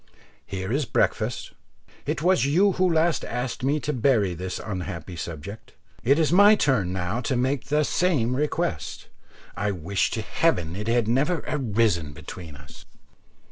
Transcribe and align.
Here 0.47 0.71
is 0.73 0.85
breakfast. 0.85 1.51
It 2.07 2.23
was 2.23 2.43
you 2.47 2.71
who 2.71 2.91
last 2.91 3.23
asked 3.23 3.63
me 3.63 3.79
to 3.81 3.93
bury 3.93 4.33
this 4.33 4.57
unhappy 4.57 5.15
subject, 5.15 5.73
it 6.03 6.17
is 6.17 6.31
my 6.31 6.55
turn 6.55 6.91
now 6.91 7.21
to 7.21 7.35
make 7.37 7.65
the 7.65 7.83
same 7.83 8.35
request. 8.35 9.09
I 9.55 9.69
wish 9.69 10.09
to 10.17 10.23
heaven 10.23 10.75
it 10.75 10.87
had 10.87 11.07
never 11.07 11.43
arisen 11.47 12.13
between 12.13 12.55
us." 12.55 12.83